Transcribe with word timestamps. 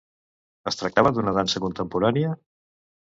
Es 0.71 0.79
tractava 0.79 1.11
d'una 1.17 1.35
dansa 1.37 1.61
contemporània? 1.67 2.33